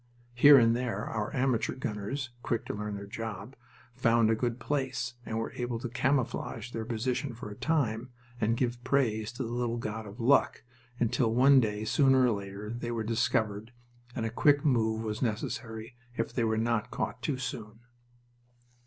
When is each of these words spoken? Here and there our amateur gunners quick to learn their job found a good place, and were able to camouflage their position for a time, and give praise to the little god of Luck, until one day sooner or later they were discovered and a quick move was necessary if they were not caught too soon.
Here 0.33 0.57
and 0.57 0.75
there 0.75 1.05
our 1.05 1.31
amateur 1.35 1.75
gunners 1.75 2.31
quick 2.41 2.65
to 2.65 2.73
learn 2.73 2.95
their 2.95 3.05
job 3.05 3.55
found 3.93 4.31
a 4.31 4.35
good 4.35 4.59
place, 4.59 5.13
and 5.27 5.37
were 5.37 5.51
able 5.53 5.77
to 5.77 5.89
camouflage 5.89 6.71
their 6.71 6.85
position 6.85 7.35
for 7.35 7.51
a 7.51 7.55
time, 7.55 8.09
and 8.39 8.57
give 8.57 8.83
praise 8.83 9.31
to 9.33 9.43
the 9.43 9.51
little 9.51 9.77
god 9.77 10.07
of 10.07 10.19
Luck, 10.19 10.63
until 10.99 11.31
one 11.31 11.59
day 11.59 11.85
sooner 11.85 12.23
or 12.25 12.31
later 12.31 12.71
they 12.71 12.89
were 12.89 13.03
discovered 13.03 13.73
and 14.15 14.25
a 14.25 14.31
quick 14.31 14.65
move 14.65 15.03
was 15.03 15.21
necessary 15.21 15.95
if 16.17 16.33
they 16.33 16.45
were 16.45 16.57
not 16.57 16.89
caught 16.89 17.21
too 17.21 17.37
soon. 17.37 17.81